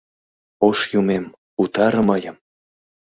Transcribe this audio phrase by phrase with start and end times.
[0.67, 1.25] Ош Юмем,
[1.61, 2.35] утаре мыйым!